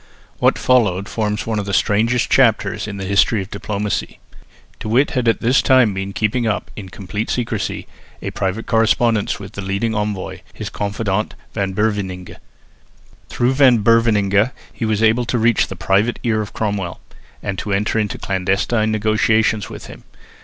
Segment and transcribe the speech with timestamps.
[0.39, 4.17] What followed forms one of the strangest chapters in the history of diplomacy.
[4.79, 7.85] De Witt had all this time been keeping up, in complete secrecy,
[8.19, 12.35] a private correspondence with the leading envoy, his confidant Van Beverningh.
[13.29, 16.99] Through Van Beverningh he was able to reach the private ear of Cromwell,
[17.43, 20.03] and to enter into clandestine negotiations with him.